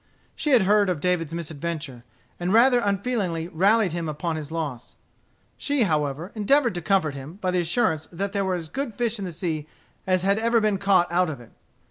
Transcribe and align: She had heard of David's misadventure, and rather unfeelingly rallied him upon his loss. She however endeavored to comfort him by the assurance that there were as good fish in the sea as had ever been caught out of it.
She 0.35 0.49
had 0.49 0.63
heard 0.63 0.89
of 0.89 0.99
David's 0.99 1.31
misadventure, 1.31 2.03
and 2.39 2.51
rather 2.51 2.79
unfeelingly 2.79 3.47
rallied 3.49 3.91
him 3.91 4.09
upon 4.09 4.35
his 4.35 4.49
loss. 4.51 4.95
She 5.59 5.83
however 5.83 6.31
endeavored 6.33 6.73
to 6.73 6.81
comfort 6.81 7.13
him 7.13 7.33
by 7.35 7.51
the 7.51 7.59
assurance 7.59 8.07
that 8.11 8.31
there 8.31 8.43
were 8.43 8.55
as 8.55 8.67
good 8.67 8.95
fish 8.95 9.19
in 9.19 9.25
the 9.25 9.31
sea 9.31 9.67
as 10.07 10.23
had 10.23 10.39
ever 10.39 10.59
been 10.59 10.79
caught 10.79 11.11
out 11.11 11.29
of 11.29 11.39
it. 11.39 11.51